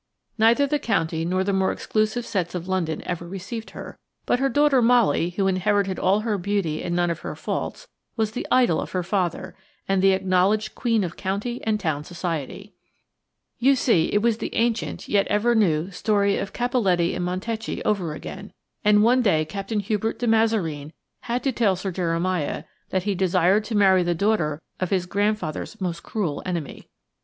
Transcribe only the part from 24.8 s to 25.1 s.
his